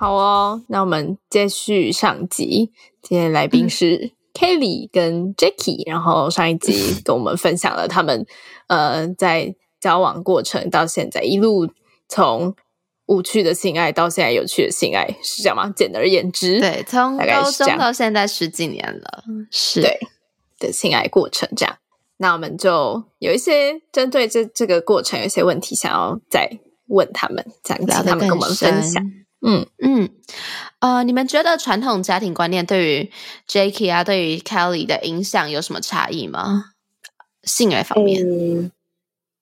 [0.00, 2.72] 好哦，那我们继续上集。
[3.02, 8.24] 今天来宾是 Kelly 跟 Jackie，然后上一集跟我们分享了他们
[8.68, 11.68] 呃在交往过程到现在一路
[12.08, 12.56] 从
[13.04, 15.70] 无趣的性爱到现在有趣的性爱，是这样吗？
[15.76, 19.98] 简而言之，对，从高中到现在十几年了，是对
[20.58, 21.76] 的性爱过程这样。
[22.16, 29.04] 那我们就有一些针对这这个过程有一些问题想要再问他们，这样请他们跟我们分享。
[29.40, 29.50] 深。
[29.50, 30.10] 嗯，嗯，
[30.80, 33.10] 呃，你们觉得传统家庭观念对于
[33.48, 36.72] Jacky 啊，对于 Kelly 的影响有什么差异吗？
[37.44, 38.70] 性爱方面，嗯，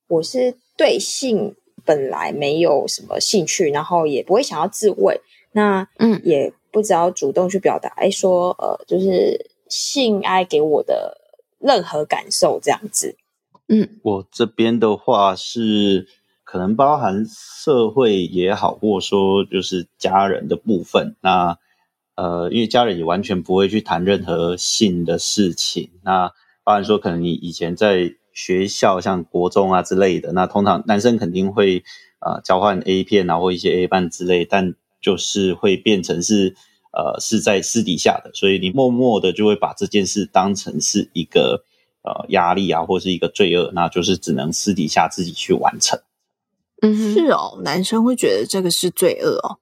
[0.07, 5.21] 我是对性本来没有什么兴趣，然后也不会想要自慰，
[5.53, 11.19] 那嗯也不知道主动去表达，哎，说呃，就是性爱给我的
[11.59, 13.17] 任何感受这样子。
[13.67, 16.07] 嗯我这边的话是
[16.51, 21.15] 可能包含社会也好，或说就是家人的部分。
[21.21, 21.59] 那
[22.15, 25.91] 呃，因为家人也完全不会去谈任何性的事情。
[26.03, 26.33] 那
[26.65, 31.85] 包含说，可能你以前在学校，像国中啊之类的，那通常男生肯定会
[32.21, 36.57] 呃交换 A 片啊或一些 A 班之类，但就是会变成是
[36.93, 41.63] 呃是在私底下的，所以你默默的就会把这件事当成是一个
[42.03, 46.01] 呃压力啊，或是一个罪恶，那就是只能私底下自己去完成。
[46.83, 49.59] 嗯哼，是哦，男生会觉得这个是罪恶哦。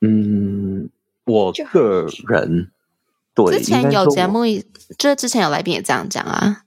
[0.00, 0.88] 嗯，
[1.26, 2.70] 我就个人
[3.34, 4.44] 对之前有节，目，
[4.98, 6.62] 这之前有来宾也这样讲啊，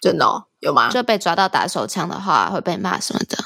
[0.00, 0.90] 真的、哦、有吗？
[0.90, 3.36] 就被抓到打手枪的话会被骂什么的。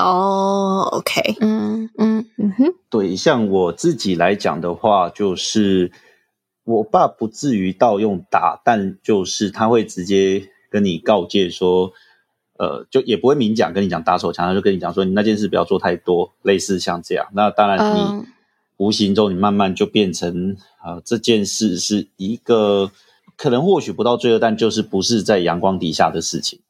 [0.00, 5.90] 哦，OK，嗯嗯嗯哼，对，像我自己来讲的话，就是
[6.62, 11.90] 我爸不至于到用打，但就是他会直接跟你告诫说，
[12.58, 17.26] 呃，就也不会明讲跟你讲打手枪，他就跟你讲说你那件事不要做太多，类似像这样。
[17.32, 18.26] 那当然你嗯
[18.76, 22.90] 无形中你慢慢就变成呃这件事是一个
[23.36, 26.60] 可能或许不到罪恶，但就是不是在阳光底下的事情。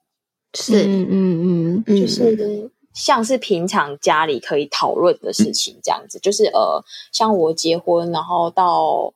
[0.54, 1.12] 是嗯嗯
[1.42, 6.82] 嗯，嗯就是像是平常家里可以讨论的事情这样子，就是呃，
[7.12, 9.12] 像我结婚，然后到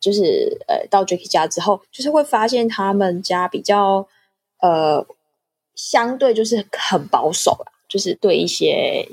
[0.00, 4.06] 就是呃到 Jacky 家之后，就是会发现他们家比较
[4.60, 5.06] 呃
[5.74, 9.06] 相对就是很保守啦，就是对一些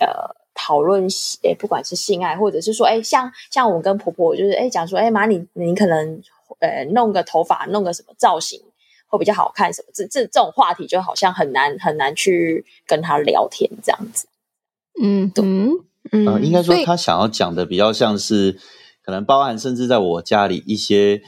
[0.00, 0.06] 呃
[0.54, 1.08] 讨论
[1.42, 6.22] 诶，不管是性爱或者是说诶，像像我跟婆婆就是诶讲说诶妈你你可能
[6.60, 8.60] 呃弄个头发弄个什么造型。
[9.06, 9.92] 会比较好看什么？
[9.94, 14.26] 这这这种话题就好像很难很难去跟他聊天这样子。
[15.00, 18.58] 嗯对嗯呃，应该说他想要讲的比较像是，
[19.04, 21.22] 可能包含甚至在我家里一些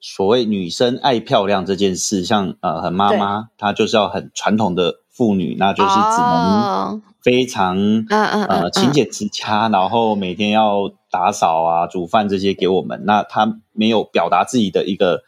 [0.00, 7.02] 所谓女生爱漂亮这件事，像呃，很妈妈，她就是要很传统的妇女，那就是只能哦。
[7.22, 8.72] 非常、嗯嗯呃嗯。
[8.72, 13.02] 勤俭持家，然后每天要打扫啊、煮饭这些给我们。
[13.04, 15.22] 那她没有表达自己的一个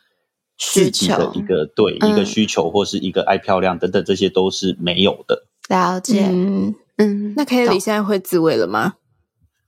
[0.56, 2.10] 自己的一个对、嗯。
[2.10, 5.44] 一个需求，或是一个爱漂亮等等，这些都是没有的。
[5.68, 8.94] 了解，嗯，嗯，那 Kelly 懂现在会自慰了吗？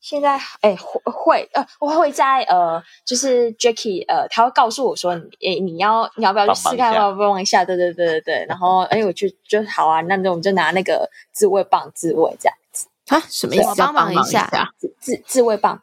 [0.01, 13.69] 现在哎会会呃我会在呃就是 Jacky 呃他会告诉我说你诶你要你要不要去试看帮忙一下要不要帮一下对对对对对然后哎我就就好啊那我们就拿那个自慰棒自慰这样子啊，什么意思？
[13.69, 14.73] 我帮忙一下下。
[14.79, 15.83] 自自自慰棒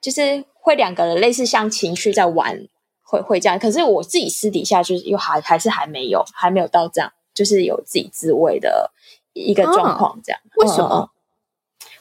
[0.00, 2.66] 就是会两个人类似像情绪在玩
[3.02, 8.90] 会会这样可是我自己私底下就是又还还是还没有还没有到这样就是有自己自慰的
[9.34, 11.10] 一个状况这样、为什么？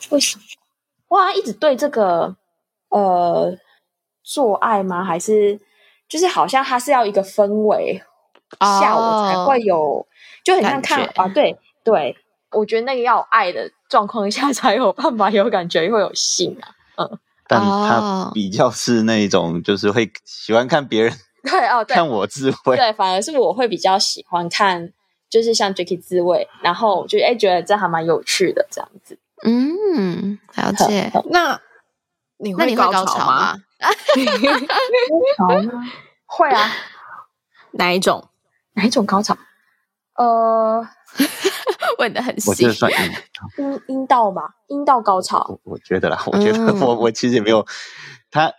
[0.09, 0.43] 为什么？
[1.09, 2.35] 哇，一直对这个
[2.89, 3.57] 呃
[4.23, 5.03] 做爱吗？
[5.03, 5.59] 还是
[6.09, 8.01] 就是好像它是要一个氛围
[8.59, 10.05] 下午才会有，
[10.43, 12.15] 就很像看啊，对对，
[12.51, 16.75] 我觉得那个要有爱的状况下才有办法有感觉，会有性啊。
[16.97, 17.19] 嗯
[17.49, 21.13] 但他比较是那种，就是会喜欢看别人
[21.49, 24.91] 对哦，对看我自慰，对，反而是我会比较喜欢看，
[25.29, 29.17] 就是像 Jacky 自慰，然后我就哎觉得这还蛮有趣的这样子。
[29.43, 31.11] 嗯，了解。
[31.29, 31.59] 那
[32.37, 33.57] 你会高高潮吗？
[35.37, 35.83] 高潮吗？
[36.25, 36.69] 会啊，
[37.71, 38.27] 哪一种？
[38.73, 39.37] 哪一种高潮？
[40.15, 40.87] 呃，
[41.99, 42.73] 问的很我觉细得。
[42.73, 42.97] 算硬。
[43.57, 45.45] 阴阴道吧，阴道高潮。
[45.63, 47.65] 我我觉得啦，我觉得嗯 我我其实也没有
[48.31, 48.51] 他，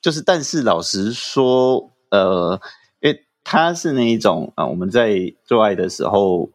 [0.00, 2.60] 就是但是老实说，呃，
[3.00, 6.50] 因为他是那一种啊、呃我们在做爱的时候，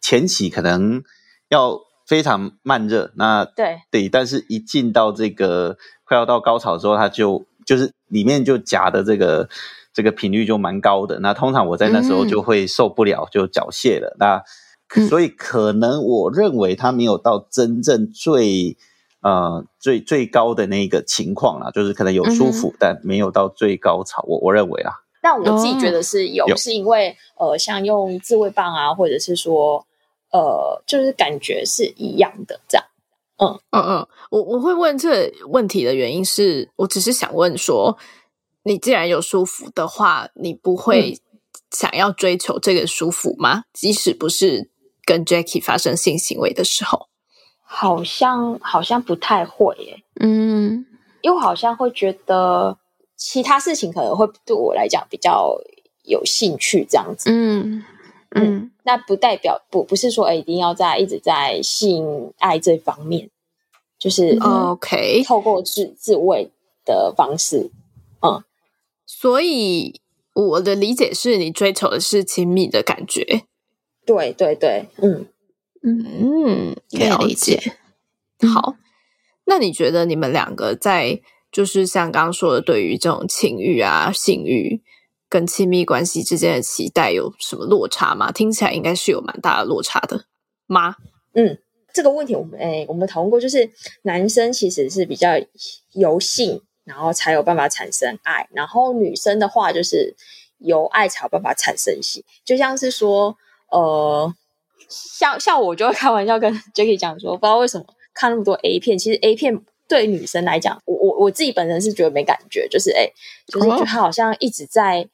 [0.00, 1.02] 前期可能
[1.48, 9.46] 要非常慢热，那对对，但是一进到这个快要到高潮之后，它就就是里面就夹的这个
[9.92, 11.20] 这个频率就蛮高的。
[11.20, 14.16] 那通常我在那时候就会受不了，就缴械了。
[14.18, 14.42] 那
[14.96, 18.78] 嗯所以可能我认为它没有到真正最
[19.20, 24.24] 呃最最高的那个情况啦，就是可能有舒服，但没有到最高潮。
[24.26, 29.84] 我我认为啊，但我自己觉得是有，有是因为呃，像用自慰棒啊，或者是说
[30.32, 32.84] 呃，就是感觉是一样的这样。
[33.38, 37.96] 嗯嗯嗯，我我会问这个问题的原因是我只是想问说，
[38.64, 41.16] 你既然有舒服的话，你不会
[41.70, 43.62] 想要追求这个舒服吗？
[43.72, 44.70] 即使不是
[45.04, 47.06] 跟 Jackie 发生性行为的时候，
[47.62, 50.84] 好像好像不太会耶，嗯
[51.20, 52.78] 因为我好像会觉得
[53.16, 55.56] 其他事情可能会对我来讲比较
[56.04, 57.30] 有兴趣这样子。
[57.30, 57.84] 嗯
[58.30, 63.30] 嗯那不代表不不是说哎一定要在一直在性爱这方面，
[63.98, 66.50] 就是哦 OK 透过自自慰
[66.84, 67.70] 的方式，
[68.22, 68.42] 嗯
[69.06, 70.00] 所以
[70.34, 73.44] 我的理解是你追求的是亲密的感觉。
[74.04, 75.26] 对对对，嗯。
[75.80, 78.48] 嗯，嗯，可以了理解解。
[78.48, 78.74] 好，
[79.44, 81.20] 那你觉得你们两个在
[81.52, 84.82] 就是像刚刚说的，对于这种情欲啊、性欲
[85.28, 88.32] 跟亲密关系之间的期待有什么落差吗？
[88.32, 90.24] 听起来应该是有蛮大的落差的
[90.66, 90.96] 吗？
[91.92, 93.68] 这个问题我们诶、我们讨论过，就是
[94.02, 95.30] 男生其实是比较
[95.94, 100.14] 由性，然后才有办法产生爱，然后女生的话就是
[100.58, 103.36] 由爱才有办法产生性，就像是说，
[103.70, 104.32] 呃，
[104.88, 113.12] 像像我就会开玩笑跟 Jackie 讲说，不知道为什么看那么多 A 片，其实 A 片对女生来讲，我我我自己本身是觉得没感觉，就是诶、
[113.46, 115.08] 就是觉得他好像一直在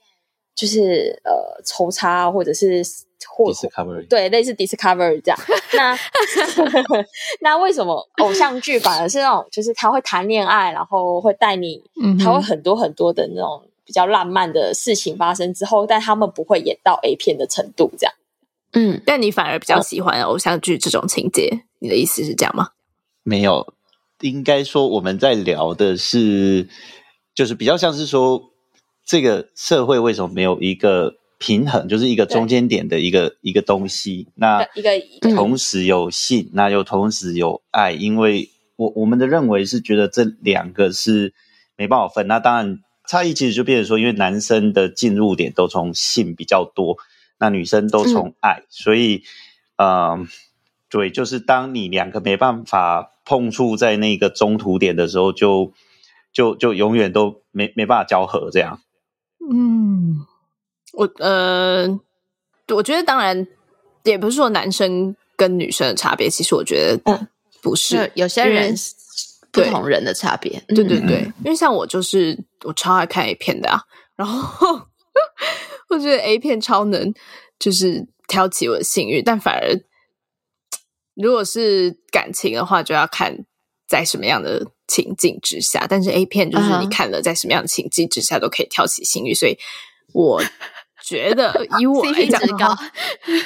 [0.54, 2.82] 就是呃抽插或者是
[3.26, 5.38] 或 Discovery 对，类似 Discovery 这样。
[5.74, 5.98] 那
[7.40, 18.14] 那为什么偶像剧反而是那种，就是他会谈恋爱，然后会带你，嗯他会很多很多的那种比较浪漫的事情发生之后，但他们不会演到 A 片的程度这样。
[18.76, 22.70] 嗯但你反而比较喜欢偶像剧这种情节，你的意思是这样吗？
[23.22, 23.72] 没有，
[24.24, 26.66] 应该说我们在聊的是，
[27.34, 28.42] 就是比较像是说，
[29.04, 34.28] 这个社会为什么没有一个平衡，就是一个中间点的一个一个东西。
[34.34, 41.34] 那一个一个嗯同时有性，那又同时有爱，因为我我们的认为是觉得这两个是
[41.76, 42.26] 没办法分。
[42.26, 46.96] 那当然差异其实就变成说，因为男生的进入点都从性比较多，
[47.38, 49.22] 那女生都从爱，所以
[49.76, 50.26] 嗯。
[50.90, 55.72] 对，就是当你两个没办法碰触在那个中途点的时候，就
[56.32, 58.80] 就就永远都没没办法交合这样。
[59.50, 60.24] 嗯，
[60.92, 61.88] 我呃，
[62.68, 63.46] 我觉得当然
[64.04, 67.28] 也不是说男生跟女生的差别，其实我觉得嗯
[67.62, 68.74] 不是，是有些人
[69.50, 70.62] 不同人的差别。
[70.68, 73.80] 对对嗯对，因为像我就是我超爱看 A 片的啊，
[74.16, 74.80] 然后
[75.90, 77.12] 我觉得 A 片超能
[77.58, 79.78] 就是挑起我的性欲，但反而
[81.14, 83.44] 如果是感情的话，就要看
[83.86, 85.86] 在什么样的情境之下。
[85.88, 89.56] 但是 A 片就是你看了，在什么样的情境之下都可以挑起性欲，所以
[90.12, 90.42] 我
[91.02, 92.76] 觉得 以我来讲的话，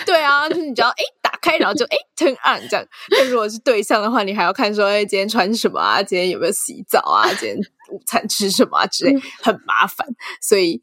[0.06, 2.86] 对啊，就是你只要哎打开，然后就哎 turn on 这样。
[3.10, 7.58] 但如果是对象的话，你还要看说哎今天穿什么啊，今天有没有洗澡啊，今天
[7.90, 10.06] 午餐吃什么啊之类，很麻烦。
[10.40, 10.80] 所以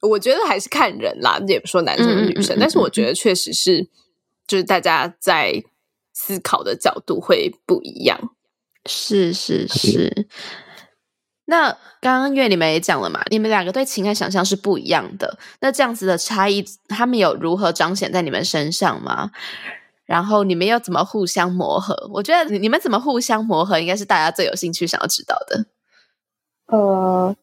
[0.00, 3.88] 我觉得还是看人啦，也不说男生和女生，嗯嗯嗯嗯但是我觉得确实是，
[4.46, 5.62] 就是大家在
[6.22, 8.18] 思考的角度会不一样。
[8.84, 10.28] 是是是。
[11.46, 15.38] 那刚刚因为你们也讲了嘛，你们两个对情感想象是不一样的。
[15.60, 19.30] 那这样子的差异，他们有如何彰显在你们身上吗？
[20.04, 22.08] 然后你们又怎么互相磨合？
[22.12, 25.64] 我觉得你们怎么互相磨合，应该是大家最有兴趣想要知道的。
[26.66, 27.34] 呃，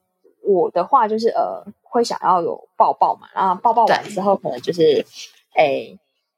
[0.44, 5.06] 我的话就是呃，会想要有抱抱嘛，然后抱抱完之后，可能就是
[5.56, 5.98] 诶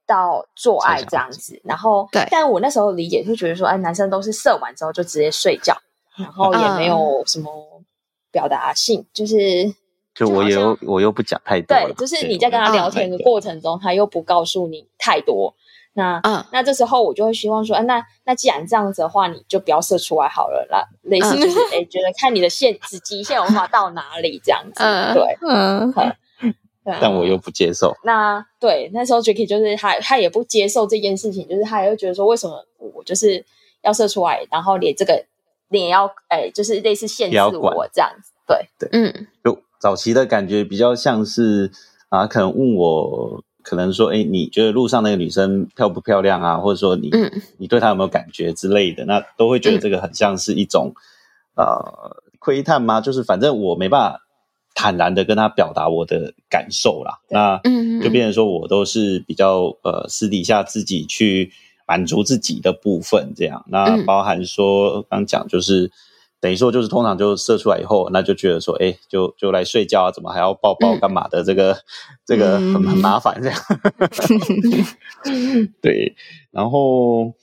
[0.09, 5.77] 到做爱这样子，然后对但我那时候理解就觉得说，哎，男生都是射完之后就直接睡觉，
[6.17, 7.51] 然后也没有什么
[8.31, 9.71] 表达性，就是
[10.15, 15.53] 就我又我又不讲太多，对，就是你在跟他聊天的过程中，他又不告诉你太多，
[15.93, 20.83] 那嗯那这时候我就会希望说，哎、那那既然这样子的话，你就不要射出来好了啦。
[21.03, 24.83] 类似就是，哎、觉得看你的限制极限有办法到哪里这样子。
[24.83, 25.93] 嗯对，嗯
[26.83, 27.93] 对啊但我又不接受。
[28.03, 33.43] 那对那时候 Jacky 就是他，他也不接受这件事情，就是他也会觉得说，为什么我就是
[33.81, 35.25] 要射出来，然后连这个
[35.69, 41.71] 你也要哎，就是类似限制也要管我这样子，对对，嗯就早期的感觉比较像是
[42.09, 46.57] 啊，可能问我，可能说，哎，你觉得路上那个女生漂不漂亮啊？
[46.57, 50.93] 或者说你、嗯你对她有没有感觉之类的，那都会觉得这个很像是一种、
[51.55, 52.99] 呃窥探吗？
[52.99, 54.21] 就是反正我没办法
[54.79, 57.19] 坦然的跟他表达我的感受啦。
[57.27, 61.51] 那嗯，就变成说我都是比较呃私底下自己去
[61.85, 63.65] 满足自己的部分，这样。
[63.67, 65.91] 那嗯包含说刚讲就是
[66.39, 71.43] 等于说就是通常就射出来以后，那就觉得说，哎，就就来睡觉啊，怎么还要抱抱嗯干嘛的？
[71.43, 71.77] 这个
[72.25, 73.59] 这个很很麻烦这样。
[75.83, 76.15] 对，
[76.51, 77.33] 然后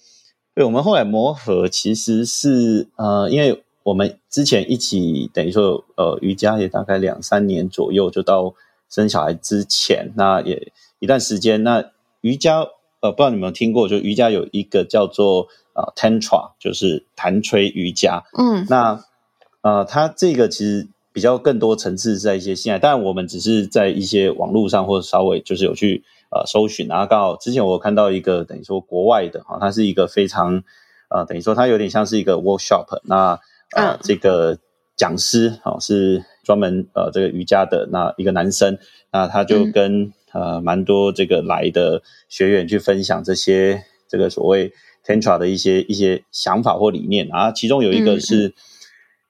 [0.54, 8.52] 对我们后来磨合其实是呃，因为我们之前一起等于说呃瑜伽也大概两三年左右，就到
[8.90, 11.62] 生小孩之前，那也一段时间。
[11.62, 12.66] 那瑜伽
[12.98, 18.24] 呃，不知道你有没有听过，就瑜伽有一个叫做呃 tantra，就是弹吹瑜伽。
[18.36, 19.04] 嗯那
[19.60, 26.02] 呃，它这个其实比较更多层次是在一些现在，当然我们只是在一些网络上或者稍微就是有去
[26.32, 30.64] 呃搜寻，然后刚好之前我有看到一个等于说国外的哈，它是一个非常
[31.08, 33.38] 呃等于说它有点像是一个 workshop，那
[33.72, 33.98] 呃、嗯。
[34.02, 34.58] 这个
[34.96, 38.78] 讲师哦是专门呃这个瑜伽的那一个男生，
[39.10, 39.72] 那他就嗯。
[39.72, 44.70] 跟、呃蛮多这个来的学员去分享这些这个所谓
[45.02, 48.52] tantra 的一些一些想法或理念，啊其中有一嗯个是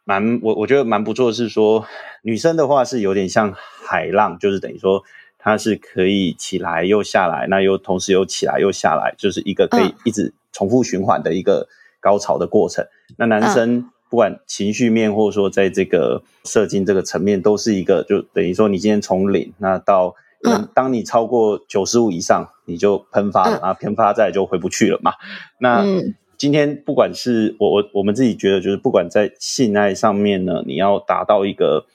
[0.05, 1.87] 蛮我我觉得蛮不错的是说，
[2.23, 5.05] 女生的话是有点像海浪，就是等于说
[5.38, 9.95] 它是可以起来又下来，那又同时又起来又下来，就是一个可以嗯。
[10.05, 11.69] 一直重复循环的一个
[12.00, 12.85] 高潮的过程。
[13.16, 20.14] 那男生不管情绪面或者说在这个射精这个层面，都是一个就等于说你今天从零那到。
[20.44, 25.14] 嗯当你超过九十五以上，你就喷发了，嗯然后喷发再也就回不去了嘛。
[25.58, 31.86] 那嗯今天不管是我我我们自己觉得，就是不管在性爱上面呢，你要达到一个，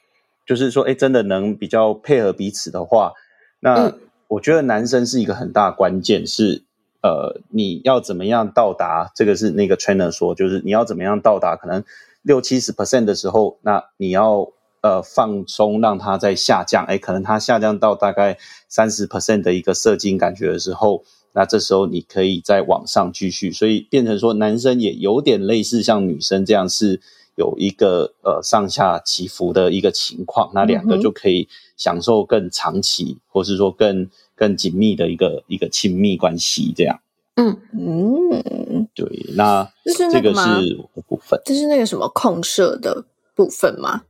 [0.46, 3.14] 就是说，哎，真的能比较配合彼此的话，
[3.62, 6.64] 那嗯我觉得男生是一个很大关键，是
[7.02, 9.12] 呃，你要怎么样到达？
[9.16, 11.84] 这个是那个 trainer 说，就是你要怎么样到达可能
[12.22, 21.04] 六七十 percent 的时候，那你要呃放松，让它在下降，哎，可能它下降到大概三十 percent 的一个射精感觉的时候。
[21.34, 27.00] 那这时候你可以再往上继续，所以变成说男生也有点类似像女生这样是
[27.38, 34.10] 有一个呃上下起伏的一个情况，那两个就可以享受更长期，或是说更
[34.42, 37.00] 更紧密的一个一个亲密关系这样。
[37.36, 39.08] 嗯嗯，对，
[39.38, 40.60] 那就是那这个吗？
[40.60, 40.76] 是
[41.08, 41.40] 部分。
[41.46, 43.06] 这是那个什么控射的
[43.36, 44.02] 部分吗？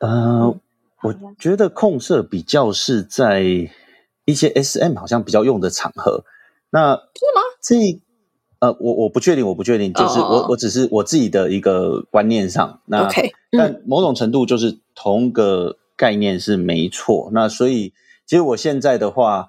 [0.00, 0.54] 呃，
[1.02, 3.42] 我觉得控射比较是在
[4.26, 6.24] 一些 SM 好像比较用的场合。
[6.68, 7.40] 那是吗？
[7.62, 7.76] 这
[8.58, 17.30] 呃，我我不确定，我不确定，就是我我只是我自己的一个观念上，那 OK，但某种程度就是同个概念是没错。
[17.32, 17.94] 那所以
[18.26, 19.48] 其实我现在的话，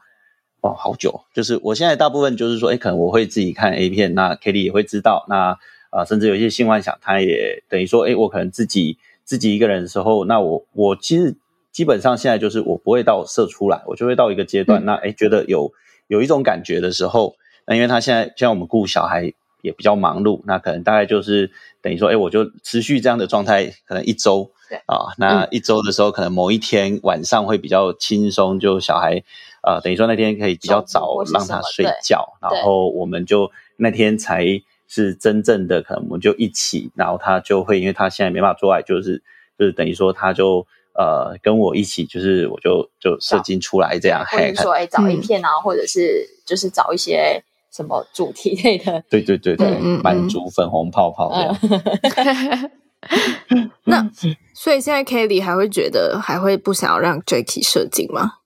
[0.66, 5.52] 哦，好久，就是我现在大部分就是说，哎，可能我会自己看 A 片，那 Kitty 也会知道，那
[5.92, 11.36] 啊、呃甚至有一些性幻想，他也等于说，哎，我可能自己自己一个人的时候，那我我其实
[11.72, 15.72] 基本上现在就是我不会到射出来，我就会到一个阶段，嗯那哎觉得有
[16.08, 17.36] 有一种感觉的时候，
[17.68, 19.32] 那因为他现在像我们顾小孩
[19.62, 21.52] 也比较忙碌，那可能大概就是
[21.84, 24.50] 等于说，哎，我就持续这样的状态，可能一周。
[24.70, 24.78] 对。
[24.86, 29.24] 啊，那一周的时候，可能某一天晚上会比较轻松，就小孩，
[29.64, 34.46] 呃，等于说那天可以比较早让他睡觉，然后我们就那天才
[34.88, 39.22] 是真正的，可能我们就一起，然后他就会，因为他现在没办法做爱，就是
[39.58, 52.72] 就是等于说他就呃跟我一起，就是我就就射精出来这样，嘿或者说，哎，找一片啊，或者是就是找一些什么主题类的，对对对对嗯嗯嗯，满足粉红泡泡这样。
[53.86, 54.10] 那
[54.54, 58.40] 所以现在 Kelly 还会觉得还会不想要让 Jacky 射精吗？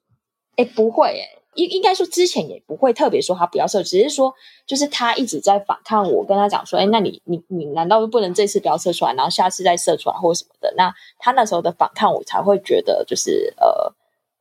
[0.58, 4.34] 哎，不会，哎，应应该说之前也不会特别说他不要射，只是说
[4.66, 10.74] 就是他一直在反抗我，跟他讲说，哎，那你你你难道不能这次不要射出来，然后下次再射出来或什么的？
[10.76, 13.94] 那他那时候的反抗，我才会觉得就是呃，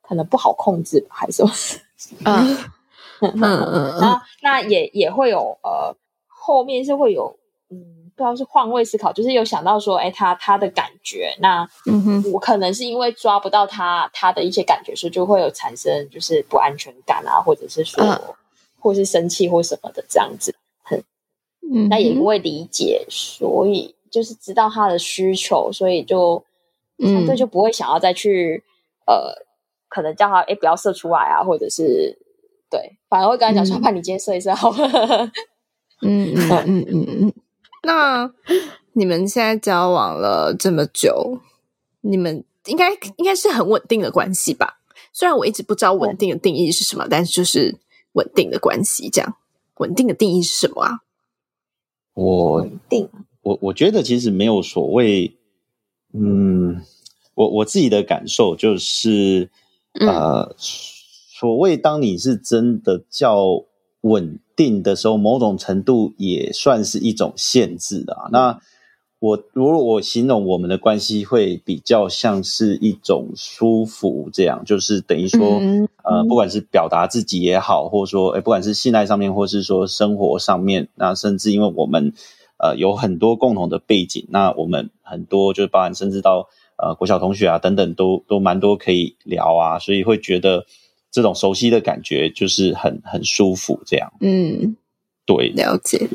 [0.02, 1.52] 可能不好控制吧，还是什么？
[3.20, 5.96] 嗯嗯嗯嗯，那那也也会有呃，
[6.26, 7.36] 后面是会有
[7.68, 18.20] 嗯，不知道是换位思考，就是有想到说，哎，他他的感觉，那嗯哼，我可能是因为抓不到他他的一些感觉，所以就会有产生就是不安全感啊，或者是说，嗯
[18.80, 20.54] 或是生气或什么的这样子。
[21.70, 26.42] 嗯那也因为理解，所以就是知道他的需求，所以就
[26.98, 28.64] 相对就不会想要再去、
[29.06, 29.46] 呃
[29.88, 32.18] 可能叫他哎不要射出来啊，或者是
[32.70, 35.30] 对，反而会跟他讲说，嗯 怕你今天射一射好了。
[36.02, 37.32] 嗯嗯嗯嗯嗯。
[37.88, 38.30] 那
[38.92, 41.40] 你们现在交往了这么久，
[42.02, 44.78] 你们应该应该是很稳定的关系吧？
[45.10, 47.78] 虽然我一直不知道稳定的定义是什么，但是就是
[48.12, 49.36] 稳定的关系，这样
[49.78, 50.98] 稳定的定义是什么啊？
[52.12, 53.08] 我定，
[53.40, 55.38] 我我觉得其实没有所谓，
[56.12, 56.82] 嗯，
[57.34, 59.48] 我我自己的感受就是，
[59.94, 63.64] 嗯呃，所谓当你是真的叫
[64.02, 68.22] 稳定的时候，某种程度也算是一种限制的啊。
[68.32, 68.58] 那
[69.20, 82.12] 我如果我形容我们的关系，会比较像是一种舒服，这样就是等于说，嗯呃，不管是表达自己也好，或者说，哎，不管是信赖上面，或是说生活上面，那甚至因为我们
[82.58, 90.64] 呃有很多共同的背景，那我们很多就是包含甚至到呃国小同学啊等等，都都蛮多可以聊啊，所以会觉得
[91.10, 94.76] 这种熟悉的感觉就是很很舒服，这样嗯，
[95.26, 96.08] 对，了解。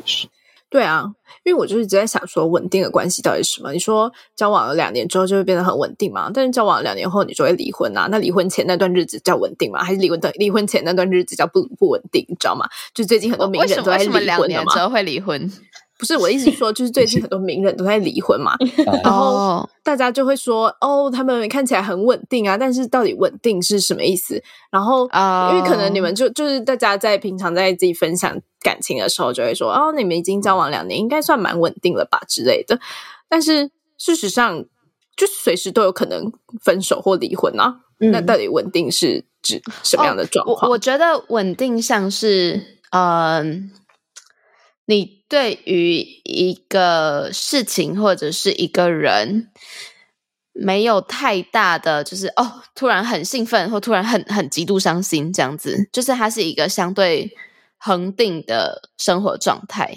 [0.70, 1.04] 对啊，
[1.44, 3.72] 因为我就是一直在想说，稳定的关系到底是什么？
[3.72, 6.28] 你说交往了两年之后就会变得很稳定吗？
[6.34, 8.08] 但是交往了两年后你就会离婚啊？
[8.10, 9.84] 那离婚前那段日子叫稳定吗？
[9.84, 12.26] 还是离婚的离婚前那段日子叫不不稳定？
[12.28, 12.66] 你知道吗？
[12.92, 14.48] 就最近很多名人都在离么为什么两。
[14.48, 15.48] 年之后会离婚？
[15.98, 18.54] 不是我的意思是说，就是最近 很多名人都在离婚嘛，
[19.02, 24.42] 然后哦，大家就会说，哦，他们看起来很稳定啊，但是到底稳定是什么意思？
[24.70, 32.78] 然后，哦因为可能你们就就是大家在平常在自己分享感情的时候，就会说，哦，你们已经交往两年，应该算蛮稳定了吧之类的。
[33.28, 34.64] 但是事实上，
[35.16, 36.32] 就随时都有可能
[36.62, 37.80] 分手或离婚啊。
[38.00, 40.68] 嗯那到底稳定是指什么样的状况？
[40.68, 42.60] 我我觉得稳定像是，
[42.90, 43.70] 嗯、
[44.86, 49.50] 你对于一个事情或者是一个人，
[50.52, 57.32] 没有太大的就是哦，突然很兴奋或突然很很极度伤心这样子，就是它是一个相对
[57.78, 59.94] 恒定的生活状态，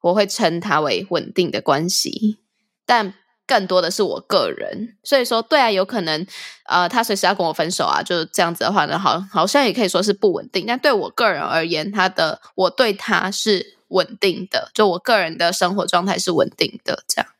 [0.00, 2.38] 我会称它为稳定的关系，
[2.84, 3.14] 但。
[3.48, 6.26] 更多的是我个人，所以说对啊，有可能
[6.64, 10.64] 呃，他随时要跟我分手啊，就这样子的话呢，好，好像也可以说是不稳定。
[10.66, 17.30] 但对我个人而言，他的我对他是稳定的，就我个人的生活状态是稳定的，这样。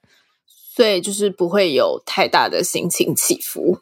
[0.47, 3.81] 所以就是不会有太大的心情起伏。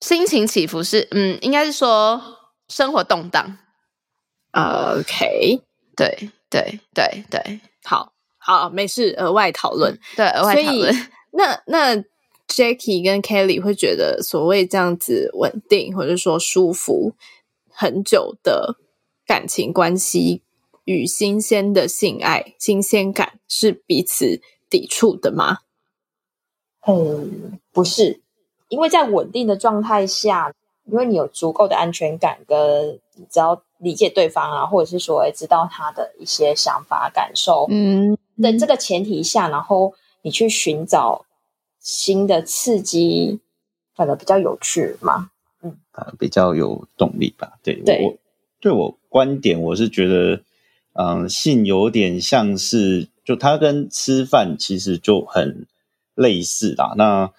[0.00, 2.20] 心情起伏是，嗯，应该是说
[2.68, 3.58] 生活动荡。
[4.52, 5.62] OK，
[5.96, 9.98] 对对对对好好，没事，额外讨论。
[10.16, 11.10] 对，额外所以讨论。
[11.32, 11.96] 那那
[12.48, 17.14] Jackie 跟 Kelly 会觉得，所谓这样子稳定或者说舒服
[17.70, 18.76] 很久的
[19.26, 20.42] 感情关系
[20.88, 25.58] 与新鲜的性爱、新鲜感是彼此抵触的吗？
[26.86, 28.22] 嗯，不是，
[28.70, 30.54] 因为在稳定的状态下，
[30.86, 41.26] 因为你有足够的安全感，跟你只要理解对方啊，或者是说，哎，知道他的一些想法、感受，嗯，在这个前提下，然后你去寻找
[41.78, 43.40] 新的刺激，
[43.94, 45.30] 反而比较有趣嘛。
[45.62, 45.76] 嗯
[46.18, 47.58] 比较有动力吧。
[47.62, 48.16] 对对我
[48.60, 50.40] 对我观点，我是觉得，
[51.00, 55.66] 嗯，性有点像是，就它跟吃饭其实就很
[56.16, 56.94] 类似啦。
[56.96, 57.30] 那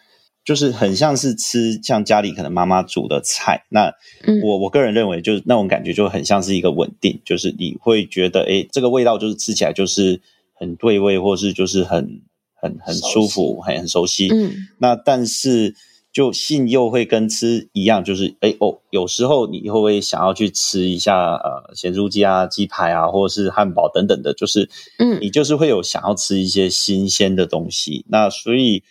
[0.46, 3.66] 就是很像是吃像家里可能妈妈煮的菜。
[3.70, 3.94] 那
[4.26, 10.22] 嗯我我个人认为，就是那种感觉就很像是一个稳定，就是你会觉得，诶，这个味道就是吃起来就是
[10.54, 12.22] 很对味，或是就是很
[12.56, 14.30] 很很舒服，很很熟悉。
[14.30, 15.76] 嗯那但是
[16.12, 28.06] 就性又会跟吃一样，就是哎哦，有时候你会不会想要去吃一下呃咸酥鸡啊、鸡排啊，或者是汉堡等等的，就是嗯你就是会有想要吃一些新鲜的东西。
[28.10, 28.84] 那所以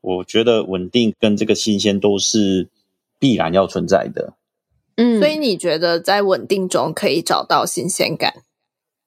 [0.00, 2.68] 我觉得稳定跟这个新鲜都是
[3.18, 4.34] 必然要存在的。
[4.96, 8.42] 嗯，所以你觉得在稳定中可以找到新鲜感？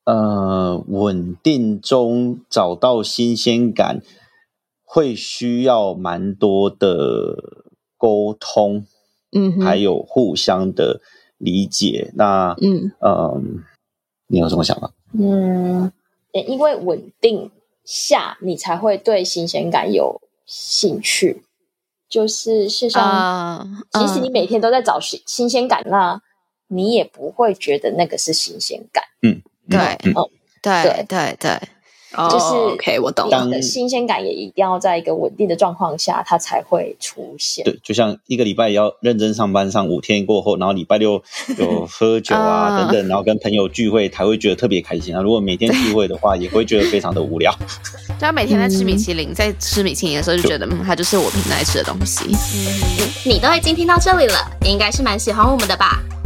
[0.06, 4.02] 呃，稳定中找到新鲜感，
[4.94, 7.36] 会需要蛮多的
[7.98, 8.86] 沟通，
[9.32, 11.02] 嗯，还有互相的
[11.40, 12.12] 理解。
[12.14, 13.64] 那嗯嗯，
[14.28, 14.94] 你有什么想法？
[15.14, 15.92] 嗯，
[16.32, 17.50] 因为稳定
[17.84, 21.44] 下，你才会对新鲜感有兴趣。
[22.08, 26.22] 就是事实上，啊，即使你嗯每天都在找新新鲜感，那
[26.68, 29.04] 你也不会觉得那个是新鲜感。
[29.24, 30.30] 嗯，对嗯哦
[30.62, 31.60] 对对对
[32.16, 33.32] 对，就是 OK，我懂了。
[33.32, 37.64] 当新鲜感也一定要在一个稳定的状况下，它才会出现。
[37.66, 41.22] 对，就像一个礼拜要认真上班上五天过后，然后礼拜六
[41.58, 45.22] 有喝酒啊啊等等，然后跟朋友聚会才会觉得特别开心啊。
[45.22, 47.52] 如果每天聚会的话，也会觉得非常的无聊。
[48.20, 52.26] 就他每天在吃米其林，在吃米其林的时候就觉得，嗯，它就是我平常爱吃的东西。
[52.26, 56.02] 嗯你都已经听到这里了，你应该是蛮喜欢我们的吧？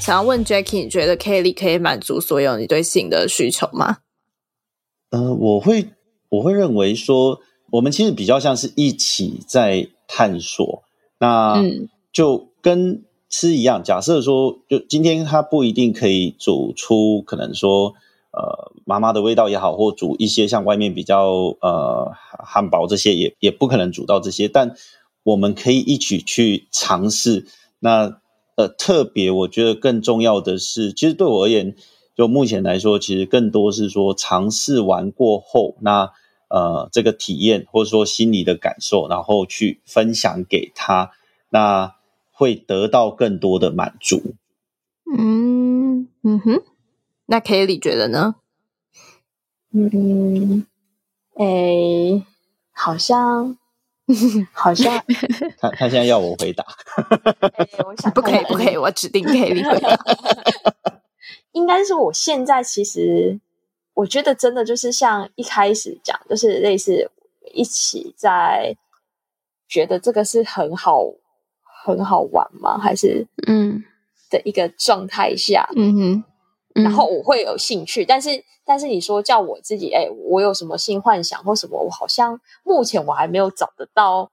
[0.00, 3.98] 想要问 Jackie，你觉得 Kelly 可以满足所有你对性的需求吗？
[5.10, 5.90] 呃，我会
[6.30, 7.40] 我会认为说，
[7.72, 10.82] 我们其实比较像是一起在探索。
[11.18, 17.94] 那嗯就跟吃一样，假设说，就今天他不一定可以煮出可能说
[18.32, 21.28] 呃妈妈的味道也好，或煮一些像外面比较
[21.60, 22.12] 呃
[22.44, 24.74] 汉堡这些也也不可能煮到这些，但
[25.22, 27.46] 我们可以一起去尝试。
[27.80, 28.20] 那
[28.58, 31.76] 呃，特别我觉得更重要的是，其实对我而言，
[32.16, 36.10] 就目前来说，其实更多是说尝试完过后，那
[36.48, 41.12] 呃这个体验或者说心里的感受，然后去分享给他，
[41.50, 41.94] 那
[42.32, 44.34] 会得到更多的满足。
[45.16, 46.62] 嗯嗯哼，
[47.26, 48.34] 那 Kelly 觉得呢？
[49.72, 50.66] 嗯，
[51.36, 52.24] 诶，
[52.72, 53.56] 好像，
[54.52, 54.92] 好像，
[55.58, 56.64] 他他现在要我回答，
[57.58, 59.96] 诶 我想不可以不可以，我指定 Kelly 回答。
[61.52, 63.40] 应该是我现在其实，
[63.94, 67.10] 我觉得真的就是像一开始讲，就是类似
[67.52, 68.76] 一起在
[69.68, 71.02] 觉得这个是很好
[71.84, 72.78] 很好玩吗？
[72.78, 73.82] 还是嗯，
[74.30, 76.24] 的一个状态下，嗯哼，嗯
[76.82, 78.30] 然后我会有兴趣，但是
[78.64, 84.30] 但是你说叫我自己，哎，我有什么性幻想或什么，我好像目前我还没有找得到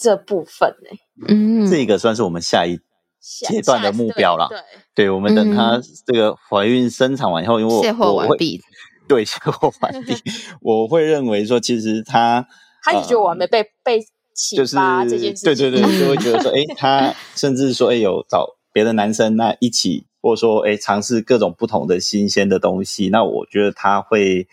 [0.00, 2.78] 这部分呢、嗯，这个算是我们下一
[3.20, 8.60] 阶段的目标啦对，对对我们等他这个怀孕生产完以后，因为我卸货我会完毕。
[9.08, 10.16] 对卸货完毕，
[10.60, 12.44] 我会认为说，其实他
[12.82, 14.00] 他就觉得我还没被、被
[14.34, 24.46] 启就是发这件事情，对对对，就会觉得说， 哎，他甚至说，哎，有找别的男生那一起，或者说，哎，尝试各种不同的新鲜的东西，那我觉得他会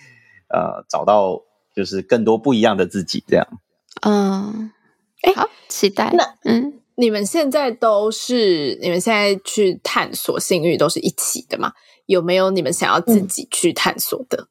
[0.48, 1.42] 呃找到
[1.76, 3.46] 就是更多不一样的自己，这样。
[4.02, 4.72] 嗯，
[5.24, 6.10] 哎好，期待。
[6.14, 11.74] 那嗯，你们现在都是你们现在去探索性欲都是一起的吗？
[12.06, 14.48] 有没有你们想要自己去探索的？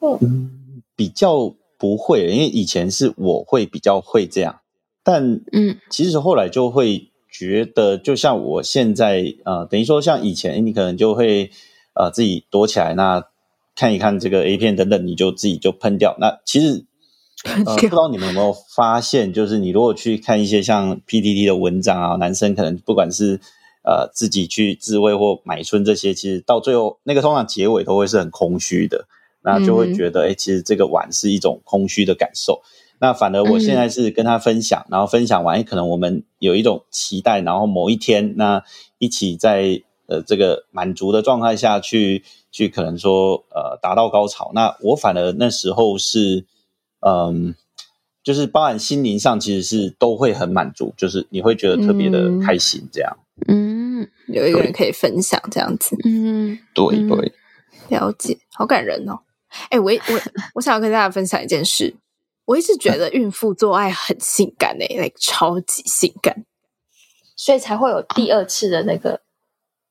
[0.00, 4.60] 嗯，比较不会，因为以前是我会比较会这样，
[5.04, 11.50] 但嗯其实后来就会觉得，就像我现在呃，等于说像以前你可能就会
[11.94, 13.24] 呃自己躲起来，那
[13.76, 16.16] 看一看这个 A 片等等，你就自己就喷掉。
[16.18, 16.84] 那其实
[17.44, 23.40] 呃，不知道你们有没有发现，就是你如果去看一些像 PTT 的文章啊，男生可能不管是
[23.84, 29.06] 呃自己去自慰或买春这些，其实到最后那个通常结尾都会是很空虚的。
[29.40, 32.60] 那就会觉得，哎、其实这个玩是一种空虚的感受。
[33.00, 38.62] 那反而我现在是跟他分享，然后分享完，可能我们有一种期待，然后某一天，那
[38.98, 44.50] 一起在呃这个满足的状态下去去，可能说呃达到高潮。
[44.54, 46.44] 那我反而那时候是，
[47.00, 47.54] 嗯，
[48.24, 53.16] 就是包含心灵上其实是都会很满足，就是你会觉得特别的嗯开心，这样。
[53.46, 57.32] 嗯有一个人可以分享这样子，嗯对嗯对，
[57.88, 59.20] 了解，好感人哦。
[59.70, 60.20] 哎、我我
[60.54, 61.94] 我想要跟大家分享一件事，
[62.48, 66.44] 我一直觉得孕妇做爱很性感诶、like 超级性感。
[67.36, 69.20] 所以才会有第二次的那个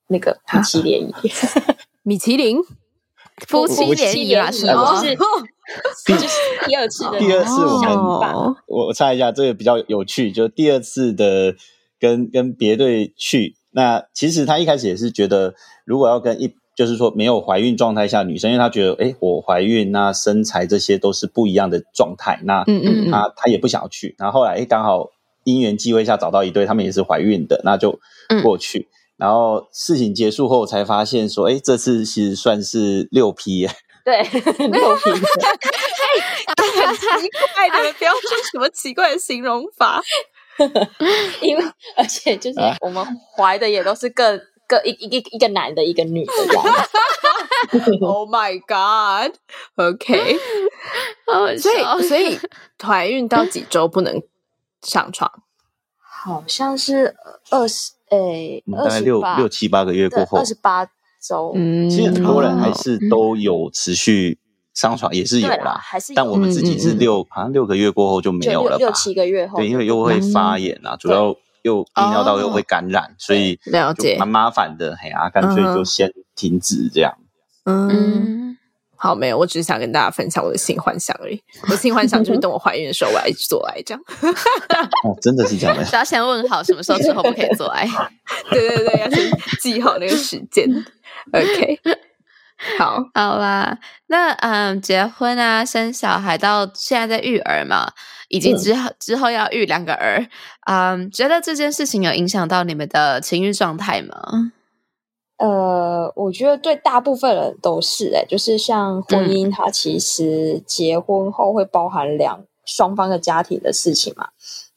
[0.09, 1.13] 那个夫妻联谊，
[2.03, 2.57] 米其林
[3.47, 5.01] 夫妻联谊啊，是哦吗？
[6.05, 6.27] 就是
[6.65, 11.55] 第二次的 第二次我我我猜一下，这个比较有趣，就第二次的
[11.99, 15.53] 跟跟别队去，那其实他一开始也是觉得，
[15.85, 23.11] 如果要跟一就是说没有怀孕状态下女生，因为她觉得，哎，我怀孕，那身材这些都是不一样的状态，那嗯嗯嗯。
[23.11, 25.09] 他他也不想要去，然后后来哎刚好
[25.43, 27.99] 因缘际会下找到一对，他们也是怀孕的，那就
[28.43, 28.87] 过去。
[29.17, 33.71] 然后事情结束后才发现说，哎，这次其实算是六批耶，
[34.05, 34.21] 对。
[34.69, 35.29] 六批奇
[37.55, 39.99] 怪，你们不要说什么奇怪的形容法。
[41.41, 41.63] 因为
[41.95, 42.75] 而且就是啊。
[42.81, 43.03] 我们
[43.35, 46.63] 怀的也都是各各一一个一个男的，一个女的这样。
[48.01, 50.37] Oh my God！OK，、
[51.25, 51.99] 好所笑。
[51.99, 52.39] 以所以
[52.81, 54.21] 怀孕到几周不能
[54.83, 55.29] 上床？
[55.99, 57.15] 好像是
[57.49, 60.37] 二十诶嗯大概六二十八六七八个月过后。
[60.37, 60.85] 二，十八
[61.27, 61.89] 周，嗯。
[61.89, 64.37] 其实很多人还哦是都有持续
[64.73, 66.15] 上床，也是有对啦，还是有。
[66.15, 68.77] 但我们自己是六，好像六个月过后就没有了吧？
[68.77, 71.35] 六六七个月后，对，因为又会发炎啊，主要
[71.67, 74.95] 又泌尿道又会感染，所以了解蛮麻烦的。
[74.95, 77.13] 嘿啊，干脆就先停止这样。
[77.65, 78.57] 嗯，
[78.95, 81.43] 好，没有，我只是想跟大家分享我的性幻想而已。
[81.63, 84.01] 我的性幻想就是等我怀孕的时候，我来做爱这样。
[85.03, 85.83] 哦，真的是这样的。
[85.83, 87.85] 只要先问好什么时候之后不可以做爱。
[88.49, 89.29] 对对对，要先
[89.61, 90.65] 记好那个时间。
[91.33, 91.79] OK，
[92.79, 93.77] 好，好啦，
[94.07, 97.91] 那嗯，结婚啊，生小孩到现在在育儿嘛，
[98.29, 100.27] 以及之后、之后要育两个儿，
[100.65, 104.51] 嗯，觉得这件事情有影响到你们的情欲状态吗？
[105.37, 114.29] 呃，我觉得对大部分人都是诶、就是像婚姻，它其实结婚后会包含两双方的家庭的事情嘛。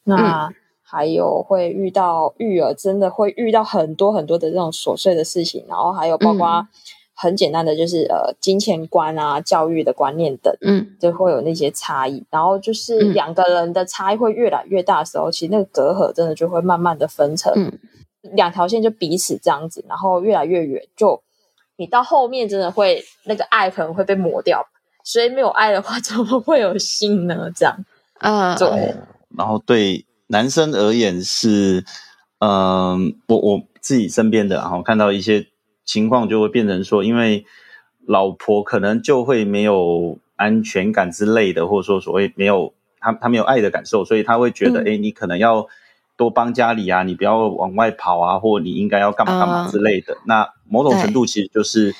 [0.03, 0.49] 那
[0.83, 6.67] 还有会遇到育儿，真的会遇到很多很多的这种琐碎的事情，然后还有包括
[7.21, 12.25] 很简单的就是呃金钱观啊、教育的观念等，嗯就会有那些差异。
[12.31, 17.71] 然后就是嗯两个人的差异会越来越大的时候，其实那个隔阂真的就会慢慢的分成嗯
[18.33, 20.81] 两条线，就彼此这样子，然后越来越远。
[20.95, 21.21] 就
[21.77, 24.65] 你到后面真的会那个爱可能会被磨掉，
[25.03, 27.51] 所以没有爱的话， 怎么会有心呢？
[27.55, 27.75] 这样
[28.19, 28.95] 呃，对，
[29.37, 31.83] 然后对男生而言是，
[32.39, 35.47] 嗯、我我自己身边的，然后看到一些
[35.85, 37.45] 情况就会变成说，因为
[38.05, 45.67] 老婆可能就会没有安全感之类的，或者说所谓没有他他没有爱的感受，所以他会觉得，嗯哎、你可能要
[46.17, 50.17] 多帮家里啊，你不要往外跑啊，或你应该要干嘛干嘛啊之类的。
[50.25, 51.93] 那某种程度其实就是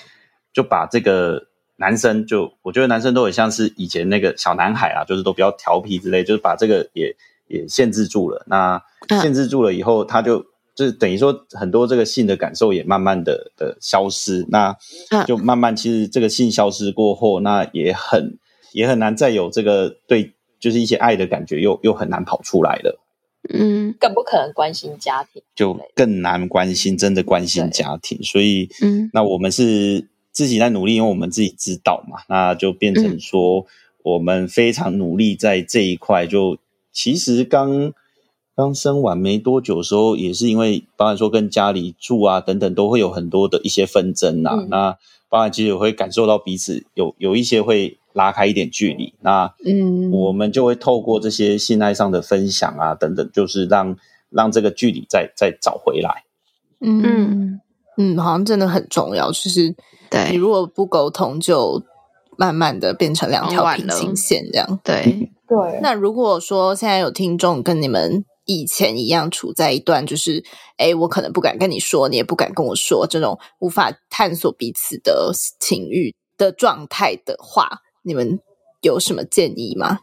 [0.54, 7.16] 就把这个男生就，我觉得男生都很像是以前那个小男孩啊，就是都比较调皮之类，就是把这个也
[7.48, 8.44] 也限制住了。
[8.48, 10.46] 那嗯限制住了以后，他就
[10.82, 14.44] 就是等于说很多这个性的感受也慢慢的的消失。
[14.50, 14.76] 那
[15.12, 18.40] 嗯就慢慢其实这个性消失过后，那也很
[18.74, 23.00] 也很难再有这个对就是一些爱的感觉又又很难跑出来了。
[23.54, 25.44] 嗯更不可能关心家庭。
[25.56, 28.18] 就更难关心，真的关心家庭。
[28.24, 33.68] 所以，嗯那我们是自己在努力，因为我们自己知道嘛，那就变成说
[34.04, 36.26] 我们非常努力在这一块。
[36.26, 36.58] 就
[36.92, 37.94] 其实刚
[38.62, 44.56] 刚生完没多久的时候，也是因为包含说跟家里住啊等等，都会有很多的一些纷争啊。
[44.56, 44.98] 嗯那
[45.30, 49.14] 包含其实也会感受到彼此有有一些会拉开一点距离。
[49.22, 53.96] 那嗯我们就会透过这些信赖上的分享啊等等，就是让
[54.30, 56.24] 让这个距离再再找回来。
[56.82, 57.62] 嗯
[57.98, 59.32] 嗯，好像真的很重要。
[59.32, 59.74] 就是
[60.10, 61.82] 对你如果不沟通，就
[62.38, 64.80] 慢慢的变成两条平行线这样。
[64.84, 70.44] 对，对，那如果说现在有听众跟你们以前一样处在一段就是，
[70.78, 78.40] 哎，我可能不敢跟你说，你也不敢跟我说，这种无法探索彼此的情欲的状态的话，你们
[78.82, 80.02] 有什么建议吗？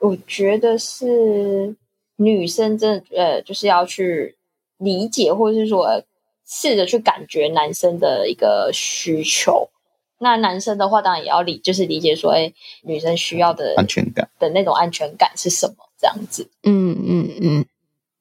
[0.00, 1.76] 我觉得是
[2.16, 4.36] 女生真的呃，就是要去
[4.78, 6.04] 理解，或者是说呃
[6.46, 9.70] 试着去感觉男生的一个需求。
[10.18, 12.50] 那男生的话，当然也要理，就是理解说，哎，
[12.84, 16.50] 女生需要的安全感，的那种安全感是什么，这样子。
[16.62, 17.64] 嗯嗯嗯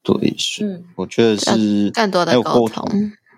[0.03, 2.87] 对，是，嗯，我觉得是更多的还有沟沟通。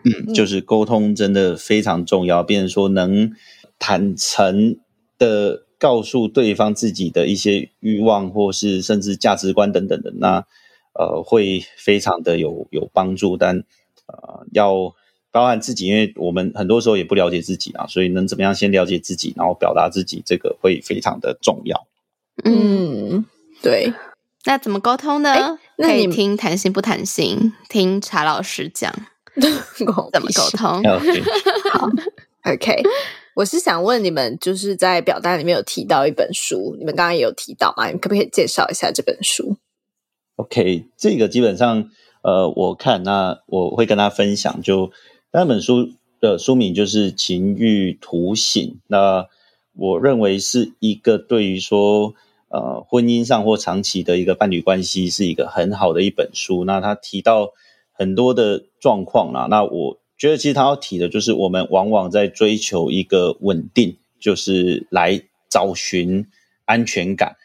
[0.04, 3.32] 嗯，就是沟通真的非常重要，变成说能
[3.80, 4.78] 坦诚
[5.18, 10.46] 的告诉对方自己的一些欲望，或是甚至价值观等等的，那
[10.94, 13.64] 呃会非常的有有帮助，但
[14.08, 14.94] 呃要
[15.32, 21.88] 包含自己，因为我们很多时候也不了解自己啊，所以能怎么样先了解自己，然后表达自己，这个会非常的重要。
[22.44, 23.26] 嗯，嗯，
[23.62, 23.92] 对，
[24.48, 25.34] 那怎么沟通呢？
[25.34, 28.94] 可以那你听谈心不谈心，听查老师讲
[29.36, 30.82] 怎么沟通。
[32.46, 32.82] OK，OK，
[33.36, 37.90] 我是想问你们，就是在表单里面有提到一本书，你们刚刚也有提到嘛？
[37.90, 39.58] 你可不可以介绍一下这本书
[40.38, 41.90] ？OK，这个基本上，
[42.22, 44.92] 呃，我看那我会跟他分享就，
[45.34, 45.90] 那本书
[46.22, 49.28] 的书名就是《情欲图形》，那
[49.76, 52.14] 我认为是一个对于说，
[52.50, 56.64] 呃，婚姻上或长期的一个伴侣关系是一个很好的一本书。
[56.64, 57.54] 那他提到
[57.92, 66.26] 很多的状况啦，那我觉得其实他要提的就是我们往往在追求一个稳定，就是来找寻
[66.66, 67.36] 安全感。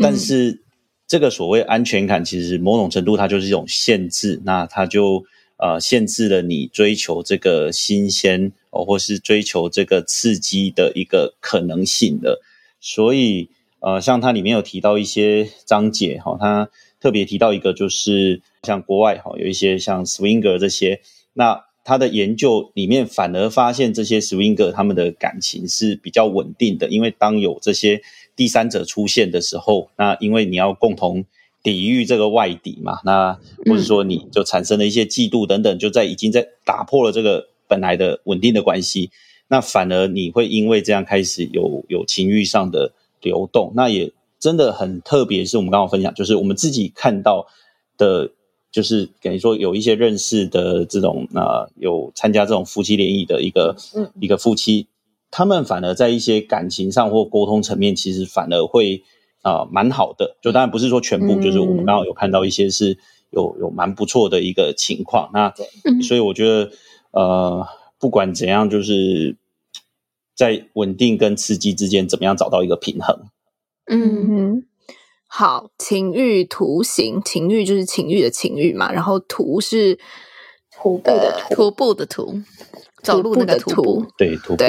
[0.00, 0.62] 但是
[1.06, 5.24] 这个所谓安全感，其实某种程度它就是一种限制，那它就
[5.58, 12.40] 呃限制了你追求这个新鲜哦，或是追求这个刺激的一个可能性的。
[12.80, 16.68] 所以，呃，像它里面有提到一些章节，哈，它
[17.00, 21.00] 特别提到一个，就是像国外哈有一些像 swinger 这些，
[21.34, 28.02] 那他的研究里面反而发现这些 swinger 他们的感情是比较稳定的，因为当有这些
[28.36, 31.24] 第三者出现的时候，那因为你要共同。
[31.62, 39.10] 抵御这个外敌嘛，那或者说你就产生了一些嫉妒等等，就在已经在打破了这个本来的稳定的关系，
[39.48, 45.44] 那反而你会因为这样开始有有情欲上的流动，那也真的很特别。
[45.44, 47.46] 是我们刚刚分享，就是我们自己看到
[47.96, 48.30] 的，
[48.70, 53.76] 就是等于说有一些认识的这种啊，有参加这种夫妻联谊的一个
[54.20, 54.86] 一个夫妻，
[55.30, 59.02] 他们反而在一些感情上或沟通层面，其实反而会。
[59.42, 62.98] 啊，蛮好的，就当然不是说全部，就是我们刚好有看到一些是
[63.30, 65.30] 有有蛮不错的一个情况。
[65.32, 65.50] 那
[66.02, 66.70] 所以我觉得，
[67.12, 67.66] 呃，
[67.98, 69.38] 不管怎样，就是
[70.40, 73.14] 在稳定跟刺激之间，怎么样找到一个平衡？
[73.92, 74.64] 嗯，
[75.26, 79.98] 好，情欲图形，情欲就是情欲的情欲嘛，然后图是
[80.74, 82.40] 徒步的徒步的图，
[83.02, 84.64] 走路的图，对，徒步。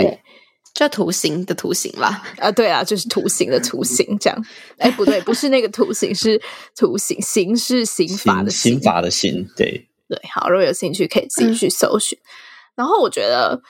[0.73, 4.45] 叫图形的图形吧，啊，对啊，就是图形的图形这样。
[4.77, 6.41] 哎，不对，不是那个图形，是
[6.75, 10.19] 图形，形是刑法的刑法的刑，对对。
[10.33, 12.17] 好，如果有兴趣，可以自己去搜寻。
[12.75, 13.61] 然后我觉得，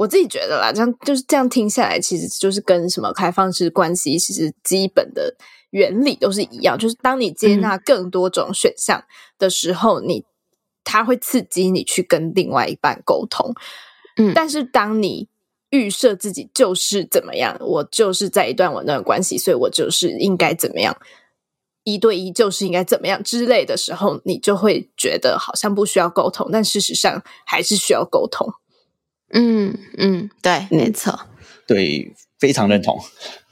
[0.00, 5.36] 我自己觉得啦，这样就是这样听下来，其实就是跟什么开放式关系，其实基本的
[5.72, 6.78] 原理都是一样。
[6.78, 9.04] 就是当你接纳更多种选项
[9.38, 10.24] 的时候，你
[10.84, 13.52] 它会刺激你去跟另外一半沟通。
[14.16, 15.28] 嗯，但是当你
[15.68, 20.96] 预设自己就是怎么样，我就是在一段稳定的关系，所以我就是应该怎么样，
[21.84, 28.48] 一对一就是应该怎么样之类的时候，你就会觉得好像不需要沟通，但事实上还是需要沟通。
[29.32, 31.18] 嗯嗯，对，没错，
[31.66, 33.00] 对，非常认同。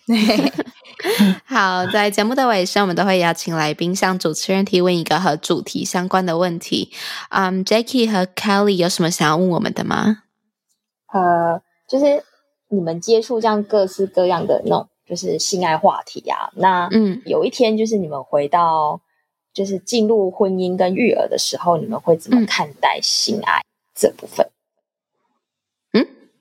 [1.45, 6.91] 好，在节目的尾声，我们都会邀请来宾向主持人提问一个和主题相关的问题。
[7.31, 10.23] 嗯，Jackie 和 Kelly 有什么想要问我们的吗？
[11.13, 11.63] 呃。
[11.89, 12.23] 就是
[12.69, 16.51] 你们接触这样各式各样的那种，就是性爱话题啊。
[16.55, 19.01] 那嗯，有一天就是你们回到，
[19.55, 23.63] 就是进入婚姻跟育儿的时候，你们会怎么看待性爱
[23.95, 24.45] 这部分？
[24.45, 24.53] 嗯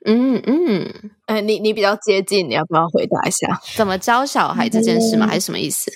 [0.09, 3.61] 嗯嗯，哎，你你比较接近，你要不要回答一下？
[3.75, 5.27] 怎么教小孩这件事吗？
[5.27, 5.91] 还是什么意思？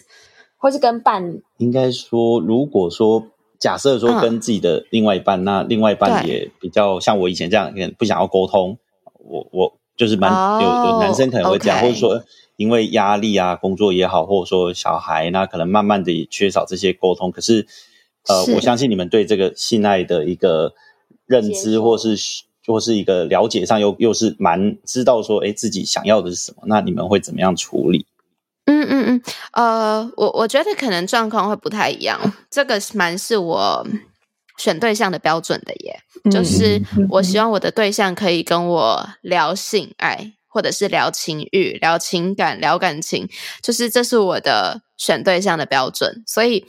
[0.58, 1.40] 或是跟伴？
[1.58, 3.26] 应该说，如果说
[3.58, 8.78] 假设说跟自己的另外一半，那另外一半也比较像我以前这样，不想要沟通。
[9.24, 12.22] 我我就是蛮有有男生可能会这样，或者说
[12.58, 17.32] 因为压力啊，工作也好，或者说小孩，那可能慢慢的也缺少这些沟通。
[17.32, 17.66] 可是，
[18.28, 20.74] 呃，我相信你们对这个性爱的一个
[21.26, 22.16] 认知，或是
[22.66, 26.64] 或是一个了解上，又又是蛮知道说，哎，自己想要的是什么？
[26.66, 28.06] 那你们会怎么样处理？
[28.66, 29.22] 嗯嗯嗯，
[29.54, 32.20] 呃，我我觉得可能状况会不太一样，
[32.50, 33.88] 这个蛮是我。
[34.58, 43.28] 选对象的标准的耶，就是我希望我的对象可以跟我聊性爱，或者是聊情欲、聊情感、聊感情，
[43.64, 46.22] 就是这是我的选对象的标准。
[46.28, 46.64] 所以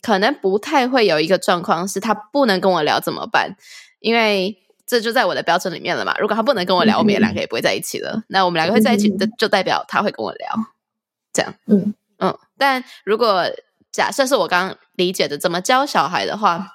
[0.00, 3.56] 可能不太会有一个状况是他不能跟我聊怎么办？
[3.98, 4.56] 因为
[4.92, 6.14] 这就在我的标准里面了嘛。
[6.18, 8.22] 如果他不能跟我聊，我们两个也不会在一起了。
[8.28, 10.48] 那我们两个会在一起，就就代表他会跟我聊，
[11.32, 11.54] 这样。
[11.66, 12.38] 嗯嗯。
[12.58, 13.44] 但如果
[13.90, 16.74] 假设是我刚刚理解的怎么教小孩的话。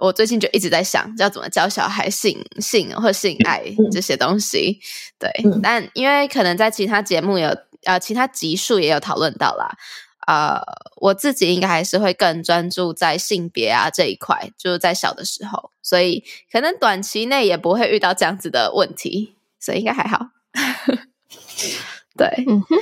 [0.00, 3.62] 我最近就一直在想，要怎么教小孩性性或性爱
[3.92, 4.80] 这些东西。
[5.16, 5.30] 对，
[5.62, 9.78] 但因为可能在其他节目有呃其他集数也有讨论到啦。
[10.26, 10.60] 呃，
[10.96, 20.26] 我自己应该还是会更专注在性别啊这一块，就是在小的时候，所以可能短期内也不会遇到这样子的问题，所以应该还好。
[22.16, 22.76] 对，嗯哼。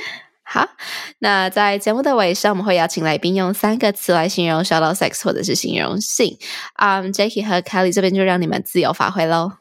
[0.47, 0.69] 好，
[1.17, 6.37] 那在节目的尾声，我们会邀请来宾用三个词来形容 shadow sex 或者是形容性。
[6.73, 9.53] 啊，Jackie 和 Kelly 这边就让你们自由发挥喽。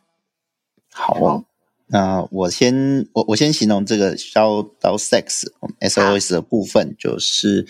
[0.93, 1.43] 好，
[1.87, 4.69] 那我先我我先形容这个 shadow
[4.99, 5.45] sex
[5.81, 7.67] SOS 的部分，就是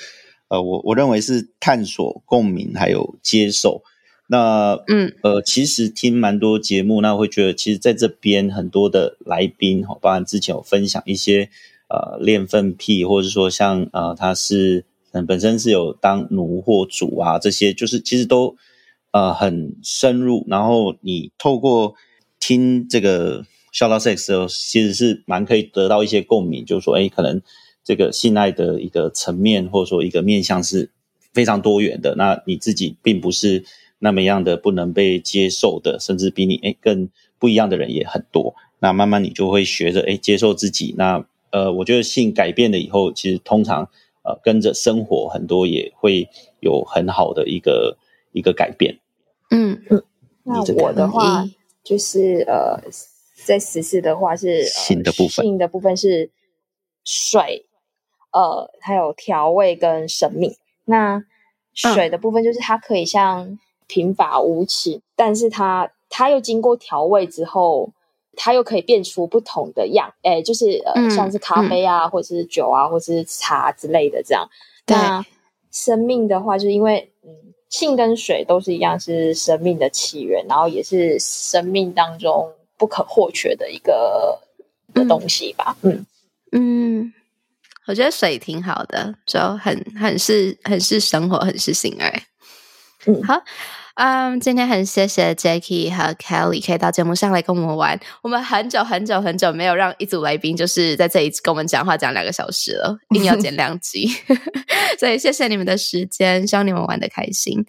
[0.48, 3.82] 呃，我我认为是探索、共鸣还有接受。
[4.28, 11.50] 那嗯呃，其实听蛮多节目，那会觉得其实在这边很多的来宾哈，包含之前有分享一些。
[11.86, 18.56] 呃，恋粪癖，或者说像呃，他是嗯本身是有当奴或主啊，这些就是其实都
[19.12, 20.44] 呃很深入。
[20.48, 21.94] 然后你透过
[22.40, 23.44] 听这个
[23.82, 27.40] o t Sex 的时候，其实是蛮可以得到一些共鸣，就是说，哎，可能
[27.82, 30.90] 这个性爱的一个层面，或者说一个面向是
[31.32, 32.14] 非常多元的。
[32.16, 33.64] 那你自己并不是
[33.98, 37.08] 那么样的不能被接受的，甚至比你哎更。
[37.36, 38.54] 不一样的人也很多。
[38.78, 40.94] 那慢慢你就会学着哎接受自己。
[40.96, 43.90] 那呃，我觉得性改变了以后，其实通常
[44.22, 46.26] 呃跟着生活很多也会
[46.60, 47.98] 有很好的一个
[48.32, 48.98] 一个改变。
[49.50, 50.02] 嗯嗯，
[50.44, 51.44] 那我的话
[51.82, 52.80] 就是呃，
[53.44, 56.30] 在十四的话是、呃、性的部分性的部分是
[57.04, 57.66] 水，
[58.32, 60.56] 呃，还有调味跟生命。
[60.86, 61.22] 那
[61.74, 67.90] 水的部分就是它可以像贫乏无奇，但是它它又经过调味之后，
[68.36, 74.48] 它又可以变出不同的样，哎，就是呃，嗯像是咖啡啊，或者是酒啊，或者是茶之类的这样。
[74.86, 75.24] 对那
[75.70, 77.30] 生命的话，就是因为嗯，
[77.68, 84.40] 性跟水都是一样，是生命的起源，然后也是生命当中不可或缺的一个
[84.92, 85.76] 的东西吧。
[85.82, 86.06] 嗯，
[86.52, 87.12] 嗯，
[87.86, 92.24] 我觉得水挺好的，就很很是很是生活，很是性爱。
[93.06, 93.42] 嗯好，
[93.96, 98.00] 嗯，今天很谢谢 Jackie 和 Kelly 可以到节目上来跟我们玩。
[98.22, 104.08] 我们很久很久很久没有让一组来宾就是在这里跟我们讲话讲两个小时了，一定要剪两集，
[104.98, 107.62] 所以谢谢你们的时间，希望你们玩的开心。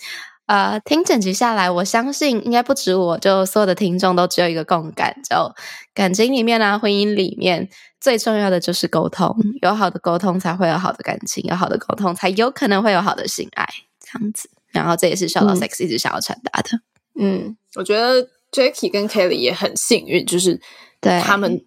[0.48, 5.36] 呃，听整集下来，我相信应该不止我，就所有的听众都只有一个共感，就
[5.94, 7.68] 感情里面啊，婚姻里面
[8.00, 13.68] 最重要的就是沟通，有好的沟通才会有好的感情，有好的沟通才有可能会有好的性爱，
[14.00, 14.50] 这样子。
[14.72, 16.70] 然后这也是小老嗯 sex 一直想要传达的，
[17.18, 20.60] 嗯，我觉得 Jackie 跟 Kelly 也很幸运，就是
[21.00, 21.64] 对他们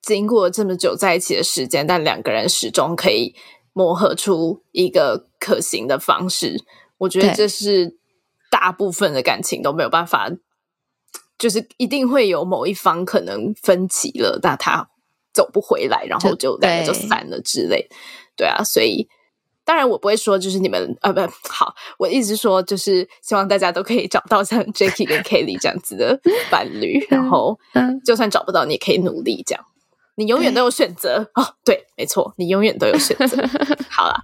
[0.00, 3.34] 经过这么久在一起的时间，但两个人始终可以
[3.74, 6.64] 磨合出一个可行的方式。
[6.96, 7.97] 我觉得这是
[8.50, 10.30] 大部分的感情都没有办法，
[11.38, 14.88] 就是一定会有某一方可能分歧了，那他
[15.32, 17.88] 走不回来，然后就就两个就散了之类。
[18.36, 19.08] 对啊，所以。
[19.64, 26.18] 当然，我不会说就是你们啊不好，我一直说就是希望大家都可以找到像 Jackie 跟 Kelly 这样子的
[26.50, 29.62] 伴侣， 然后嗯就算找不到，你也可以努力这样。
[30.18, 33.36] 你永远都有选择哦，对，没错，你永远都有选择。
[33.88, 34.14] 好了，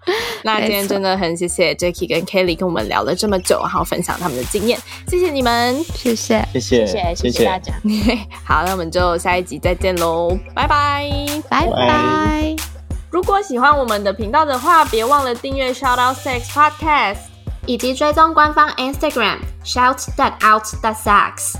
[0.43, 4.77] 那 今天真的很谢谢 Jackie 跟 Kelly 跟我们聊了这么久，然后分享他们的经验，
[5.07, 5.81] 谢谢你们。
[5.95, 7.73] 谢谢，谢谢谢谢谢谢大家。
[8.45, 11.09] 好，那我们就下一集再见喽，拜拜。
[11.49, 12.57] 拜拜。
[13.09, 17.19] 如果喜欢我们的频道的话，别忘了订阅 Shout Out Sex Podcast。
[17.67, 21.55] 以及追踪官方 Instagram shout that out that sucks。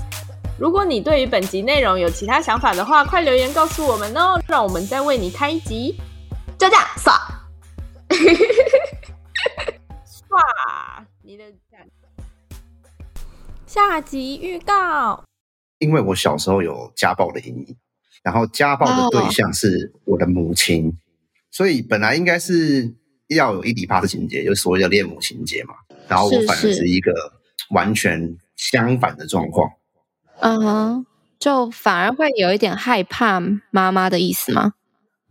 [0.57, 5.93] 如果你对于本集内容有其他想法的话，快留言告诉我们哦，让我们再为你开一集。
[6.57, 7.13] 就这样，爽。
[10.29, 11.43] 哇，你的
[13.65, 15.21] 下集预告。
[15.79, 17.75] 因为我小时候有家暴的阴影，
[18.23, 20.97] 然后家暴的对象是我的母亲，
[21.51, 22.95] 所以本来应该是
[23.27, 25.75] 要有一底帕的情节，就是所谓的恋母情节嘛。
[26.07, 27.11] 然后我反而是一个
[27.71, 29.69] 完全相反的状况。
[30.45, 31.05] 嗯哼，
[31.39, 33.41] 就反而会有一点害怕
[33.71, 34.75] 妈妈的意思吗？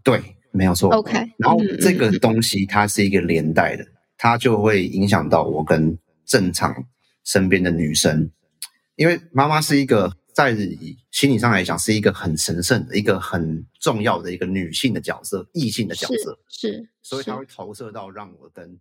[0.03, 0.91] 对，没有错。
[0.91, 3.87] OK，然后嗯这个东西它是一个连带的，
[4.19, 6.85] 它就会影响到我跟正常
[7.23, 8.29] 身边的女生，
[8.97, 10.57] 因为妈妈是一个在
[11.13, 18.81] 心理上来讲是一个很神圣的、一个很重要的一个女性的角色、异性的角色，是所以它会投射到让我跟。